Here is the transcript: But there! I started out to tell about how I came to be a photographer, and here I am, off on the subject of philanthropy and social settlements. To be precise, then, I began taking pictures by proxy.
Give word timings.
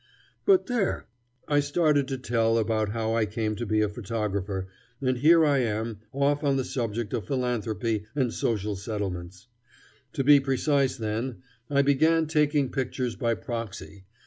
But 0.45 0.65
there! 0.65 1.05
I 1.47 1.59
started 1.59 2.05
out 2.05 2.07
to 2.07 2.17
tell 2.17 2.57
about 2.57 2.89
how 2.89 3.13
I 3.13 3.27
came 3.27 3.55
to 3.57 3.67
be 3.67 3.81
a 3.81 3.87
photographer, 3.87 4.67
and 4.99 5.19
here 5.19 5.45
I 5.45 5.59
am, 5.59 5.99
off 6.11 6.43
on 6.43 6.57
the 6.57 6.63
subject 6.65 7.13
of 7.13 7.27
philanthropy 7.27 8.07
and 8.15 8.33
social 8.33 8.75
settlements. 8.75 9.45
To 10.13 10.23
be 10.23 10.39
precise, 10.39 10.97
then, 10.97 11.43
I 11.69 11.83
began 11.83 12.25
taking 12.25 12.71
pictures 12.71 13.15
by 13.15 13.35
proxy. 13.35 14.05